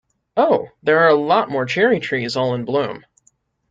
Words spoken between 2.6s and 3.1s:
bloom!